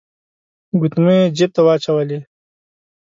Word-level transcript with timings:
ګوتمۍ 0.79 1.17
يې 1.21 1.31
جيب 1.37 1.49
ته 1.55 1.61
واچولې. 1.65 2.19